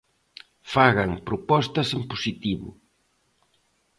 Fagan 0.73 1.11
propostas 1.27 1.89
en 1.97 2.01
positivo. 2.11 2.69